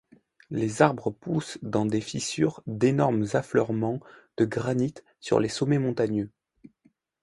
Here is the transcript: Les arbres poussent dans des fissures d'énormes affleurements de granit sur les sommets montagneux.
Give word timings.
Les 0.49 0.81
arbres 0.81 1.11
poussent 1.11 1.59
dans 1.61 1.85
des 1.85 2.01
fissures 2.01 2.63
d'énormes 2.65 3.27
affleurements 3.33 3.99
de 4.37 4.45
granit 4.45 4.95
sur 5.19 5.39
les 5.39 5.47
sommets 5.47 5.77
montagneux. 5.77 6.31